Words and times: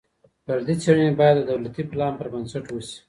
فردي 0.45 0.75
څېړني 0.81 1.11
باید 1.19 1.35
د 1.37 1.41
دولتي 1.51 1.83
پلان 1.91 2.13
پر 2.19 2.27
بنسټ 2.33 2.65
وسي. 2.71 2.97